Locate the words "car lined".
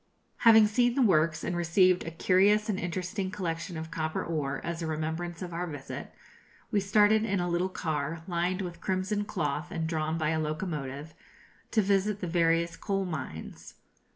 7.69-8.63